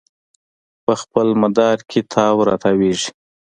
په 0.85 0.93
خپل 1.01 1.27
مدار 1.41 1.77
کې 1.89 1.99
تاو 2.13 2.37
راتاویږي 2.49 3.09